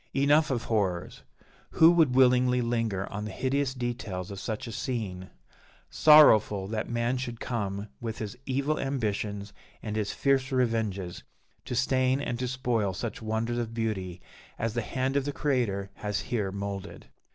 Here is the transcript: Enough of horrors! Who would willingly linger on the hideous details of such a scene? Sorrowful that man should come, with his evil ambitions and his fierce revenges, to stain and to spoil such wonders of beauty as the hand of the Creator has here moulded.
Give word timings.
Enough 0.15 0.49
of 0.49 0.63
horrors! 0.63 1.21
Who 1.73 1.91
would 1.91 2.15
willingly 2.15 2.59
linger 2.59 3.07
on 3.13 3.25
the 3.25 3.31
hideous 3.31 3.75
details 3.75 4.31
of 4.31 4.39
such 4.39 4.65
a 4.65 4.71
scene? 4.71 5.29
Sorrowful 5.91 6.67
that 6.69 6.89
man 6.89 7.17
should 7.17 7.39
come, 7.39 7.87
with 7.99 8.17
his 8.17 8.35
evil 8.47 8.79
ambitions 8.79 9.53
and 9.83 9.95
his 9.95 10.11
fierce 10.11 10.51
revenges, 10.51 11.21
to 11.65 11.75
stain 11.75 12.19
and 12.19 12.39
to 12.39 12.47
spoil 12.47 12.93
such 12.95 13.21
wonders 13.21 13.59
of 13.59 13.75
beauty 13.75 14.19
as 14.57 14.73
the 14.73 14.81
hand 14.81 15.15
of 15.15 15.25
the 15.25 15.31
Creator 15.31 15.91
has 15.97 16.21
here 16.21 16.51
moulded. 16.51 17.05